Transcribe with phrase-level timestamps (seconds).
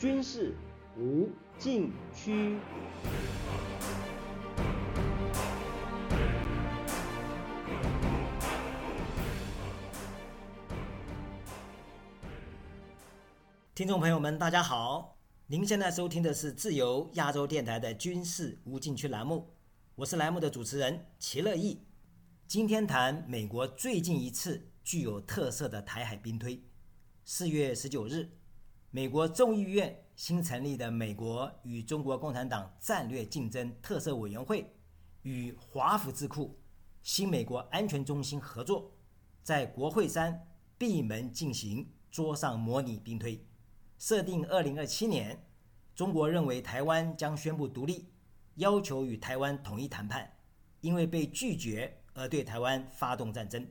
[0.00, 0.54] 军事
[0.96, 1.28] 无
[1.58, 2.56] 禁区。
[13.74, 15.18] 听众朋友们，大家好！
[15.48, 19.50] 您现在收听的是自由亚洲电台的军事无禁区栏目，
[19.96, 21.84] 我是栏目的主持人齐乐意。
[22.46, 26.64] 今天谈美国最近一次具有特色的台海兵推。
[27.22, 28.30] 四月十九日，
[28.92, 34.66] 美国众议院新成立的美国与中国共产党战略竞争特色委员会，
[35.22, 36.58] 与华府智库
[37.00, 38.90] 新美国安全中心合作，
[39.44, 40.44] 在国会山
[40.76, 43.46] 闭门进行桌上模拟兵推。
[43.96, 45.46] 设定二零二七年，
[45.94, 48.08] 中国认为台湾将宣布独立，
[48.56, 50.38] 要求与台湾统一谈判，
[50.80, 53.64] 因为被拒绝而对台湾发动战争。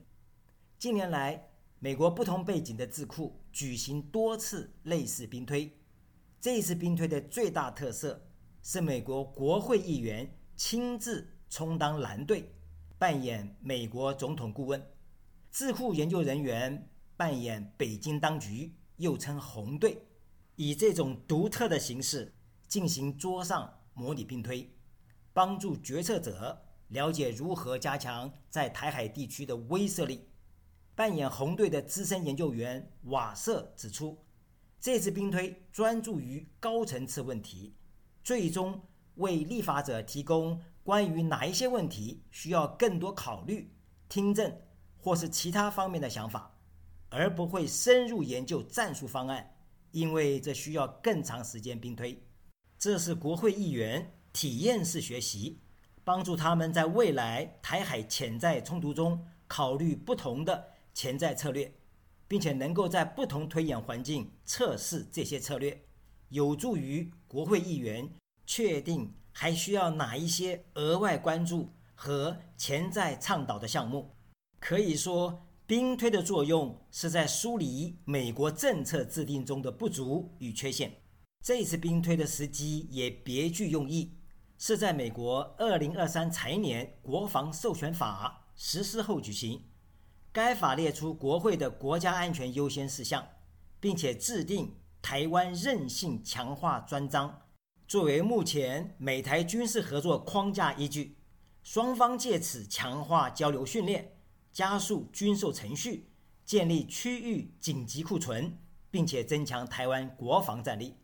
[0.78, 5.76] 近年来，美国不同背景的智库举行多次类似兵推。
[6.40, 8.28] 这次兵推的最大特色
[8.62, 12.54] 是美国国会议员亲自充当蓝队，
[12.98, 14.80] 扮演美国总统顾问；
[15.50, 20.06] 智库研究人员扮演北京当局，又称红队。
[20.56, 22.34] 以这种独特的形式
[22.68, 24.70] 进行桌上模拟并推，
[25.32, 30.29] 帮助决策者了解如何加强在台海地区的威慑力。
[31.00, 34.22] 扮演红队的资深研究员瓦瑟指出，
[34.78, 37.74] 这次兵推专注于高层次问题，
[38.22, 38.78] 最终
[39.14, 43.74] 为立法者提供关于哪一些问题需要更多考虑、
[44.10, 44.54] 听证
[44.98, 46.54] 或是其他方面的想法，
[47.08, 49.54] 而不会深入研究战术方案。
[49.92, 52.22] 因为这需要更长时间兵推，
[52.78, 55.62] 这是国会议员体验式学习，
[56.04, 61.72] 帮助他们在未来台海潜在冲突中考虑不同的潜在策略，
[62.26, 65.84] 并且能够在不同推演环境测试这些策略，
[66.28, 68.08] 有助于国会议员
[68.46, 74.14] 确定还需要哪一些额外关注和潜在倡导的项目。
[74.58, 75.46] 可以说。
[75.70, 80.92] 兵推的作用是在梳理美国政策制定中的不足与缺陷。
[81.44, 84.16] 这次兵推的时机也别具用意，
[84.58, 89.62] 是在美国2023财年国防授权法实施后举行。
[90.32, 93.26] 该法列出国会的国家安全优先事项，
[93.80, 97.42] 并且制定台湾韧性强化专章，
[97.88, 101.16] 作为目前美台军事合作框架依据。
[101.62, 104.16] 双方借此强化交流训练。
[104.52, 106.10] 加速军售程序，
[106.44, 108.58] 建立区域紧急库存，
[108.90, 110.96] 并且增强台湾国防战力。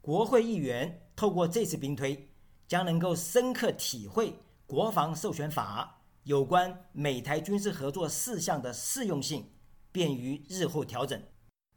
[0.00, 2.28] 国会议员透过这次兵推，
[2.66, 4.34] 将能够深刻体会
[4.66, 9.50] 国防授权法有关美台军事合作事项的适用性，
[9.90, 11.20] 便于日后调整。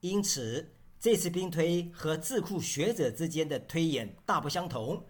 [0.01, 5.05] 因此，这次兵推和智库学者之间的推演大不相同，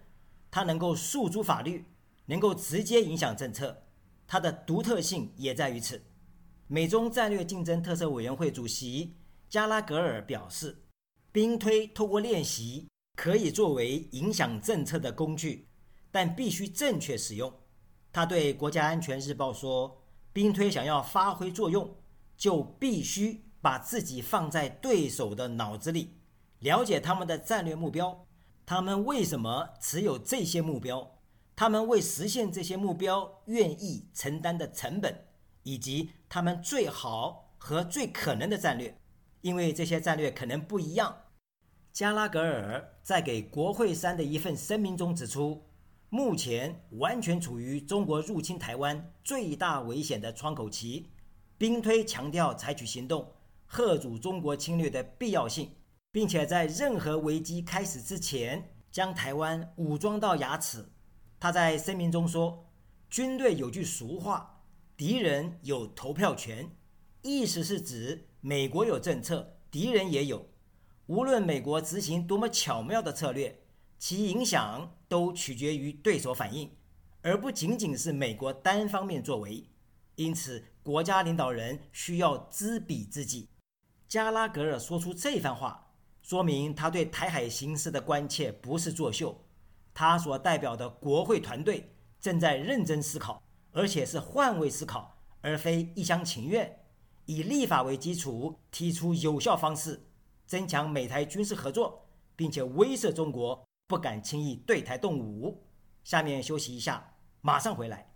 [0.50, 1.84] 它能够诉诸法律，
[2.26, 3.82] 能够直接影响政策。
[4.26, 6.00] 它的独特性也在于此。
[6.68, 9.16] 美中战略竞争特色委员会主席
[9.48, 10.84] 加拉格尔表示，
[11.32, 15.68] 兵推透过练习可以作为影响政策的工具，
[16.10, 17.52] 但必须正确使用。
[18.14, 21.96] 他对《国家安全日报》说：“兵推想要发挥作用，
[22.36, 26.20] 就必须把自己放在对手的脑子里，
[26.60, 28.24] 了解他们的战略目标，
[28.64, 31.10] 他们为什么持有这些目标。”
[31.56, 35.26] 他们为实现这些目标愿意承担的成本，
[35.64, 38.96] 以及他们最好和最可能的战略，
[39.40, 41.16] 因为这些战略可能不一样。
[41.92, 45.64] 加拉格尔在给国会山的一份声明中指出，
[46.08, 51.10] 目前完全处于中国入侵台湾最大危险的窗口期，
[51.58, 53.32] 兵推强调采取行动，
[53.66, 55.72] 贺阻中国侵略的必要性，
[56.12, 60.84] 并且在任何危机开始之前，将台湾武装到牙齿。
[61.40, 62.64] 他在声明中说
[63.10, 64.62] ：“军队有句俗话，
[64.96, 66.70] 敌人有投票权，
[67.22, 70.48] 意思是指美国有政策，敌人也有。
[71.06, 73.63] 无论美国执行多么巧妙的策略，
[74.06, 76.70] 其影响都取决于对手反应，
[77.22, 79.66] 而不仅仅是美国单方面作为。
[80.16, 83.48] 因此，国家领导人需要知彼知己。”
[84.06, 85.90] 加拉格尔说出这番话，
[86.20, 89.42] 说明他对台海形势的关切不是作秀。
[89.94, 93.42] 他所代表的国会团队正在认真思考，
[93.72, 96.84] 而且是换位思考，而非一厢情愿，
[97.24, 100.06] 以立法为基础提出有效方式，
[100.46, 102.06] 增强美台军事合作，
[102.36, 105.62] 并且威慑中国不敢轻易对台动武。
[106.04, 107.02] 下面休息一下
[107.40, 108.06] 马上回来。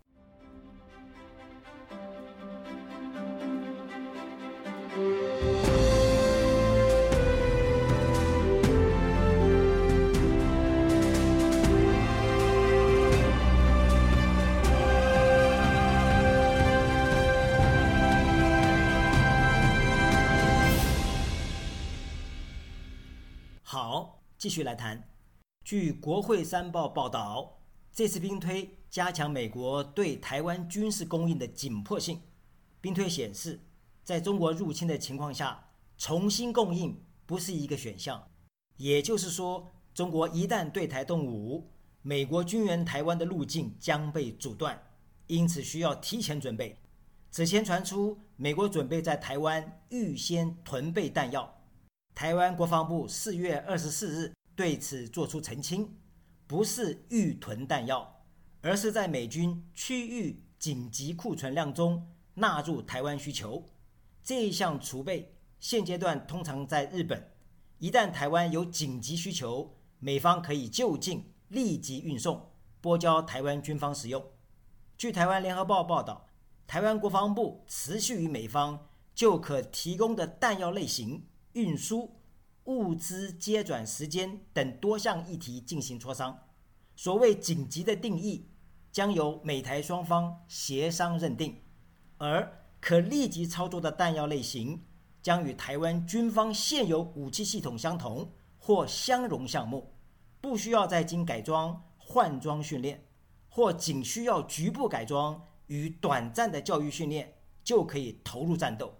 [23.63, 25.18] 好继续来谈。
[25.69, 27.59] 据国会山报报道，
[27.93, 32.19] 这次兵推加强美国对台湾军事供应的紧迫性。
[32.81, 33.59] 兵推显示，
[34.03, 38.29] 在中国入侵的情况下，重新供应不是一个选项。
[38.77, 41.69] 也就是说，中国一旦对台动武，
[42.01, 44.81] 美国军援台湾的路径将被阻断，
[45.27, 46.79] 因此需要提前准备。
[47.29, 51.61] 此前传出，美国准备在台湾预先囤备弹药。
[52.15, 55.95] 台湾国防部四月二十四日对此作出澄清，
[56.45, 58.25] 不是预囤弹药，
[58.59, 63.63] 而是在美军区域紧急库存量中纳入台湾需求。
[64.21, 67.31] 这一项储备现阶段通常在日本，
[67.77, 72.51] 一旦台湾有紧急需求，美方可以就近立即运送，
[72.81, 74.21] 拨交台湾军方使用。
[74.97, 76.27] 据台湾联合报报道。
[76.67, 82.18] 台湾国防部持续与美方就可提供的弹药类型、运输、
[82.69, 86.37] 物资接转时间等多项议题进行磋商。
[86.95, 88.47] 所谓紧急的定义，
[88.91, 91.55] 将由美台双方协商认定；
[92.17, 94.85] 而可立即操作的弹药类型，
[95.21, 99.95] 将与台湾军方现有武器系统相同或相容项目，
[100.39, 103.03] 不需要再经改装、换装训练，
[103.49, 105.41] 或仅需要局部改装。
[105.69, 107.31] 与短暂的教育训练
[107.63, 108.91] 就可以投入战斗。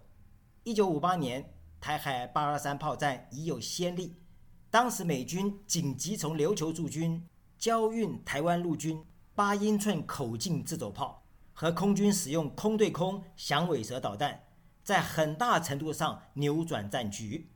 [0.62, 4.16] 一九五八年台海八二三炮战已有先例，
[4.70, 7.26] 当时美军紧急从琉球驻军
[7.58, 9.02] 交运台湾陆军
[9.34, 11.24] 八英寸口径自走炮，
[11.54, 14.44] 和空军使用空对空响尾蛇导弹，
[14.84, 17.50] 在很大程度上扭转战局。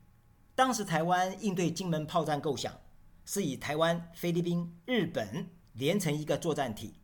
[0.54, 2.72] 当时台湾应对金门炮战构想，
[3.26, 6.94] 是以台湾、菲律宾、日本连成一个作战体。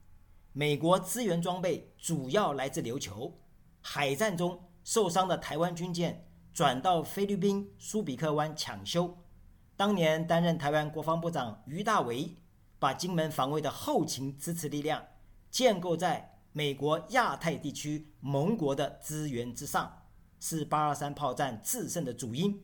[0.52, 3.38] 美国资源装备主要来自琉球，
[3.82, 9.18] 海战中受伤的台湾军舰转到菲律宾苏比克湾抢修。
[9.76, 12.36] 当年担任台湾国防部长于大为，
[12.78, 15.04] 把金门防卫的后勤支持力量
[15.50, 20.02] 建构在美国亚太地区盟国的资源之上，
[20.38, 22.62] 是八二三炮战制胜的主因。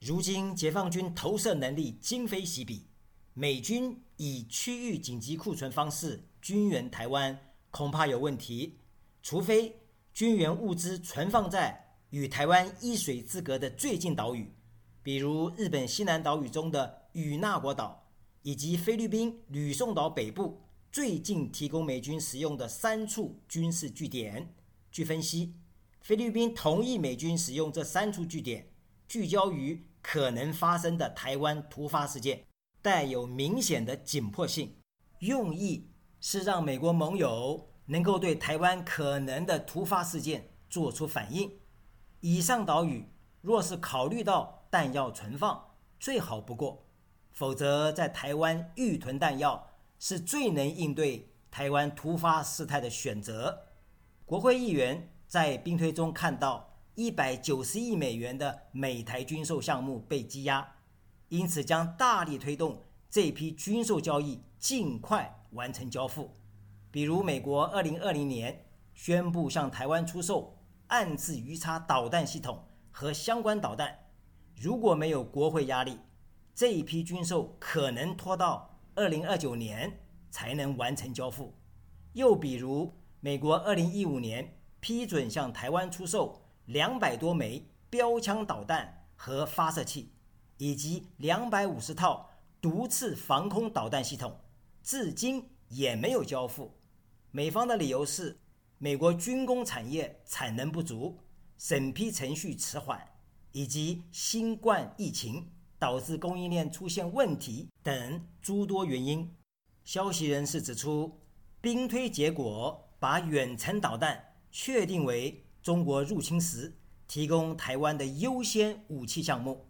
[0.00, 2.88] 如今解放军投射能力今非昔比，
[3.34, 6.28] 美军以区域紧急库存方式。
[6.40, 7.38] 军援台湾
[7.70, 8.80] 恐怕有问题，
[9.22, 9.80] 除非
[10.12, 11.81] 军援物资存放在
[12.12, 14.52] 与台湾一水之隔的最近岛屿，
[15.02, 18.10] 比如日本西南岛屿中的与那国岛，
[18.42, 20.60] 以及菲律宾吕宋岛北部
[20.90, 24.54] 最近提供美军使用的三处军事据点。
[24.90, 25.54] 据分析，
[26.02, 28.70] 菲律宾同意美军使用这三处据点，
[29.08, 32.44] 聚焦于可能发生的台湾突发事件，
[32.82, 34.76] 带有明显的紧迫性，
[35.20, 35.88] 用意。
[36.24, 41.50] 是让美国盟友能够对台湾可能的突发事件做出反应。
[42.22, 43.08] 以上岛屿
[43.40, 46.84] 若是考虑到弹药存放，最好不过；
[47.32, 53.66] 否则，在台湾预囤弹药是最能应对台湾突发事态的选择。
[54.24, 60.76] 国会议员在兵推中看到一百九十亿美元的美台军售项目被积压，
[61.28, 65.38] 因此将大力推动这批军售交易尽快。
[65.52, 66.30] 完成交付，
[66.90, 68.64] 比如美国二零二零年
[68.94, 70.56] 宣布向台湾出售
[70.92, 73.98] 暗自鱼叉导弹系统和相关导弹，
[74.54, 75.98] 如果没有国会压力，
[76.54, 79.90] 这一批军售可能拖到二零二九年
[80.30, 81.54] 才能完成交付。
[82.12, 90.12] 又比如美国二零一五年批准向台湾出售两百多枚标枪导弹和发射器，
[90.58, 92.28] 以及两百五十套
[92.60, 94.38] 毒刺防空导弹系统。
[94.82, 96.76] 至今也没有交付，
[97.30, 98.41] 美方的理由是
[98.84, 101.16] 美国军工产业产能不足、
[101.56, 103.00] 审批程序迟缓，
[103.52, 109.32] 以及新冠疫情导致供应链出现问题等诸多原因。
[109.84, 111.20] 消息人士指出，
[111.60, 119.68] 兵推结果把远程导弹确定为中国入侵时提供台湾的优先武器项目，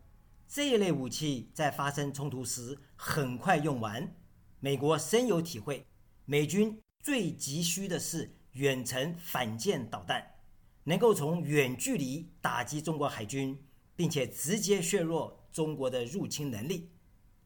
[0.48, 4.16] 这一类武器在发生冲突时很快用完。
[4.58, 5.84] 美国深有体会，
[6.24, 10.34] 美军最急需的是远程反舰导弹，
[10.84, 13.58] 能够从远距离打击中国海军，
[13.96, 16.90] 并且直接削弱中国的入侵能力。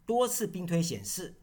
[0.04, 1.34] 多次兵推显示，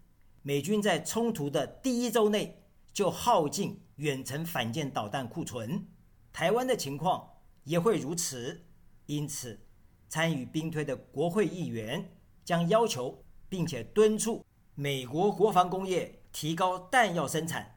[0.42, 5.88] 美军在冲突的第一周内就耗尽远程反舰导弹库存，
[6.32, 7.30] 台湾的情况
[7.64, 8.66] 也会如此。
[9.06, 9.60] 因此，
[10.08, 14.46] 参与兵推的国会议员将要求并且敦促。
[14.76, 17.73] 美国国防工业提高弹药生产，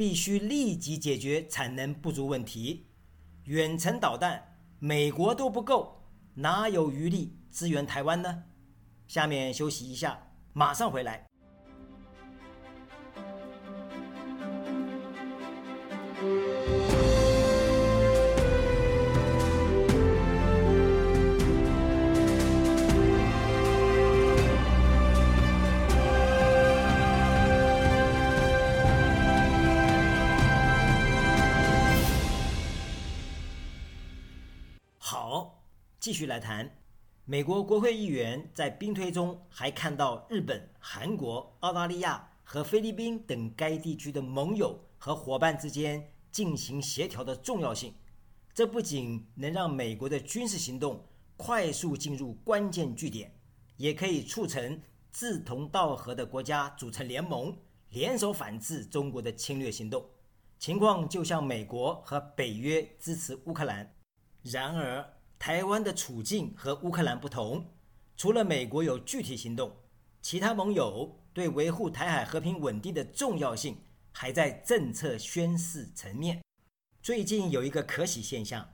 [0.00, 2.86] 必须立即解决产能不足问题。
[3.44, 4.42] 远程导弹，
[4.78, 6.00] 美国都不够，
[6.36, 8.44] 哪有余力支援台湾呢？
[9.06, 10.18] 下面休息一下，
[10.54, 11.29] 马上回来。
[36.00, 36.78] 继续来谈。
[37.26, 47.94] 美国国会议员在兵推中还看到日本、韩国、澳大利亚和菲律宾等该地区的盟友和伙伴之间进行协调的重要性。
[48.54, 53.30] 这不仅能让美国的军事行动快速进入关键据点，
[53.76, 54.80] 也可以促成
[55.12, 57.54] 志同道合的国家组成联盟，
[57.90, 60.04] 联手反制中国的侵略行动。
[60.58, 63.94] 情况就像美国和北约支持乌克兰。
[64.42, 65.06] 然而，
[65.40, 67.64] 台湾的处境和乌克兰不同。
[68.14, 69.74] 除了美国有具体行动，
[70.20, 73.78] 其他盟友对维护台海和平稳定的重要性
[74.12, 76.42] 还在政策宣示层面。
[77.02, 78.68] 最近有一个可喜现象：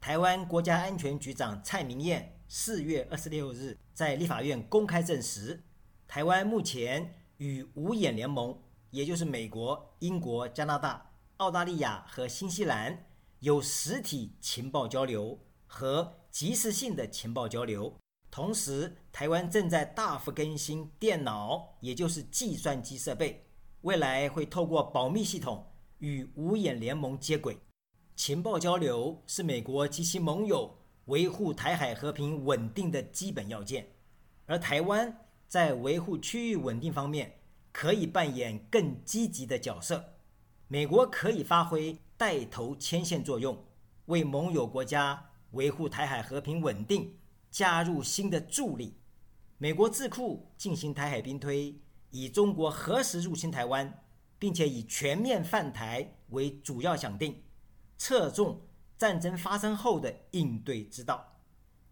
[0.00, 5.64] 台湾国家安全局长蔡明燕四月二十六日在立法院公开证实，
[6.06, 8.56] 台湾目前与五眼联盟，
[8.90, 13.06] 也就是美国、英国、加拿大、澳大利亚和新西兰。
[13.40, 15.36] 有实体情报交流
[15.72, 17.96] 和即时性的情报交流，
[18.30, 23.46] 同时台湾正在大幅更新电脑，也就是计算机设备，
[23.80, 25.66] 未来会透过保密系统
[25.98, 27.58] 与五眼联盟接轨。
[28.14, 33.88] 情报交流是美国及其盟友维护台海和平稳定的基本要件，
[34.44, 37.40] 而台湾在维护区域稳定方面
[37.72, 40.04] 可以扮演更积极的角色。
[40.68, 41.98] 美国可以发挥。
[42.14, 43.64] 带头牵线作用，
[44.04, 47.16] 为盟友国家维护台海和平稳定
[47.50, 48.98] 加入新的助力。
[49.56, 51.80] 美国智库进行台海兵推，
[52.10, 54.02] 以中国何时入侵台湾，
[54.38, 57.42] 并且以全面犯台为主要想定，
[57.96, 58.60] 侧重
[58.98, 61.40] 战争发生后的应对之道。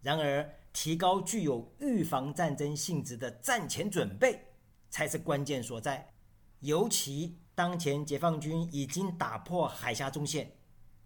[0.01, 4.47] 然而，提高具有预防战争性质的战前准备
[4.89, 6.13] 才是关键所在，
[6.59, 7.37] 尤其。
[7.53, 10.51] 当前解放军已经打破海峡中线，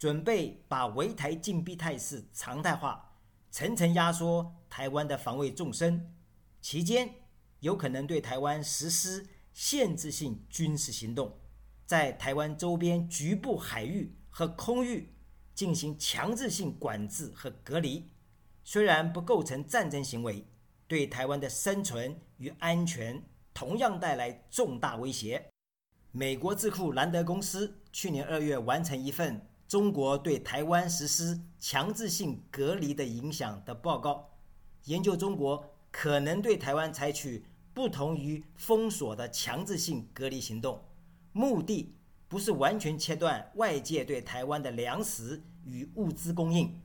[0.05, 3.17] 准备把围台禁逼态势常态化，
[3.49, 6.13] 层层压缩台湾的防卫纵深。
[6.61, 7.09] 期间
[7.61, 11.39] 有可能对台湾实施限制性军事行动，
[11.87, 15.11] 在台湾周边局部海域和空域
[15.55, 18.11] 进行强制性管制和隔离。
[18.63, 20.45] 虽然不构成战争行为，
[20.87, 23.23] 对台湾的生存与安全
[23.55, 25.49] 同样带来重大威胁。
[26.11, 34.29] 美国智库兰德公司去年二月完成一份中国对台湾实施强制性隔离的影响的报告，
[34.85, 40.81] 研究中国可能对台湾采取不同于封锁的强制性隔离行动，
[41.33, 41.93] 目的
[42.29, 46.79] 不是完全切断外界对台湾的粮食与物资供应，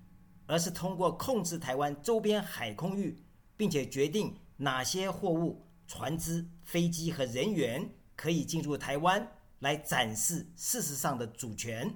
[0.49, 3.23] 而是通过控制台湾周边海空域，
[3.57, 7.89] 并且决定哪些货物、船只、飞机和人员。
[8.17, 9.31] 可以进入台湾
[9.61, 11.95] 来展示事实上的主权。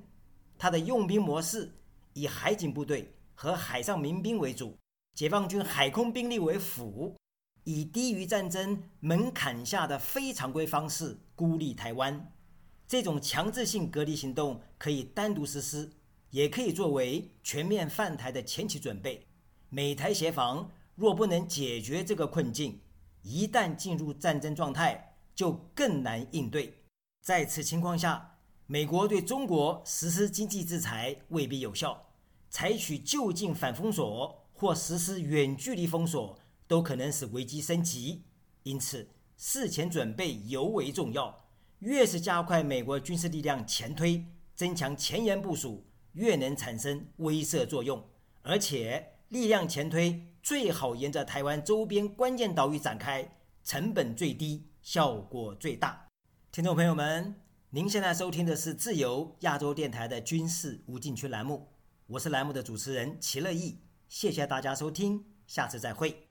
[0.58, 1.73] 它的用兵模式
[2.12, 4.76] 以海警部队和海上民兵为主，
[5.14, 7.16] 解放军海空兵力为辅，
[7.64, 12.32] 以低于战争门槛下的非常规方式孤立台湾。
[12.87, 15.90] 这种强制性隔离行动可以单独实施，
[16.30, 19.26] 也可以作为全面犯台的前期准备。
[19.68, 22.80] 美台协防若不能解决这个困境，
[23.23, 25.11] 一旦进入战争状态。
[25.34, 26.73] 就更难应对。
[27.20, 28.33] 在此情况下，
[28.66, 32.06] 美国对中国实施经济制裁未必有效，
[32.49, 38.23] 采取就近反封锁或实施远距离封锁都可能使危机升级。
[38.62, 39.06] 因此，
[39.37, 41.44] 事前准备尤为重要。
[41.80, 48.02] 越是加快美国军事力量前推，增强前沿部署，越能产生威慑作用。
[48.40, 54.71] 而且，力量前推最好沿着台湾周边关键岛屿展开，成本最低。
[54.80, 56.09] 效果最大，
[56.52, 57.35] 听众朋友们，
[57.74, 61.66] 您现在收听的是自由亚洲电台的军事无禁区栏目，
[62.06, 66.23] 我是栏目的主持人齐乐意，谢谢大家收听，下次再会。